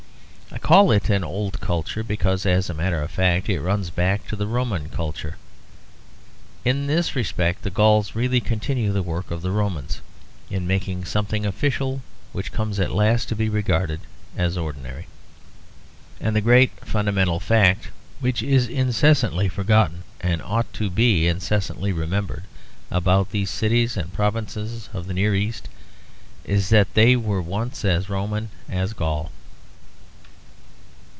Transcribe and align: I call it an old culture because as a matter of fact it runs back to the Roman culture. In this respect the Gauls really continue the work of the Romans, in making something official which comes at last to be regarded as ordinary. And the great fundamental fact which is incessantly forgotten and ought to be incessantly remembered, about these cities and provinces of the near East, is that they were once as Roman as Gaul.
I 0.53 0.57
call 0.59 0.91
it 0.91 1.09
an 1.09 1.23
old 1.23 1.59
culture 1.61 2.03
because 2.03 2.45
as 2.45 2.69
a 2.69 2.73
matter 2.73 3.01
of 3.01 3.09
fact 3.09 3.47
it 3.49 3.61
runs 3.61 3.89
back 3.89 4.27
to 4.27 4.35
the 4.35 4.45
Roman 4.45 4.89
culture. 4.89 5.37
In 6.65 6.87
this 6.87 7.15
respect 7.15 7.61
the 7.63 7.69
Gauls 7.69 8.15
really 8.15 8.41
continue 8.41 8.91
the 8.91 9.01
work 9.01 9.31
of 9.31 9.41
the 9.43 9.49
Romans, 9.51 10.01
in 10.49 10.67
making 10.67 11.05
something 11.05 11.45
official 11.45 12.01
which 12.33 12.51
comes 12.51 12.79
at 12.81 12.91
last 12.93 13.29
to 13.29 13.35
be 13.35 13.47
regarded 13.49 14.01
as 14.37 14.57
ordinary. 14.57 15.07
And 16.19 16.35
the 16.35 16.41
great 16.41 16.71
fundamental 16.85 17.39
fact 17.39 17.87
which 18.19 18.43
is 18.43 18.67
incessantly 18.67 19.47
forgotten 19.47 20.03
and 20.19 20.41
ought 20.41 20.71
to 20.73 20.89
be 20.89 21.27
incessantly 21.29 21.93
remembered, 21.93 22.43
about 22.91 23.31
these 23.31 23.49
cities 23.49 23.95
and 23.97 24.11
provinces 24.13 24.89
of 24.93 25.07
the 25.07 25.13
near 25.13 25.33
East, 25.33 25.69
is 26.43 26.67
that 26.69 26.93
they 26.93 27.15
were 27.15 27.41
once 27.41 27.83
as 27.85 28.09
Roman 28.09 28.49
as 28.69 28.91
Gaul. 28.93 29.31